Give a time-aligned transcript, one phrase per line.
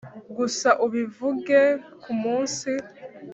[0.37, 1.59] gusa ubivuge
[2.03, 2.69] kumunsi